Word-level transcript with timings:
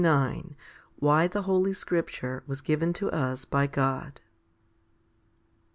HOMILY 0.03 0.39
XXXIX 0.41 0.55
Why 0.95 1.27
the 1.27 1.43
Holy 1.43 1.73
Scripture 1.73 2.41
was 2.47 2.61
given 2.61 2.91
to 2.93 3.11
us 3.11 3.45
by 3.45 3.67
God. 3.67 4.19